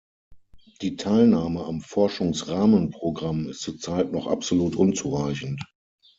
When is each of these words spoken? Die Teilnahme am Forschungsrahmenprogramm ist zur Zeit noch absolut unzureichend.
Die 0.81 0.95
Teilnahme 0.95 1.63
am 1.63 1.79
Forschungsrahmenprogramm 1.81 3.47
ist 3.49 3.61
zur 3.61 3.77
Zeit 3.77 4.11
noch 4.11 4.25
absolut 4.25 4.75
unzureichend. 4.75 5.61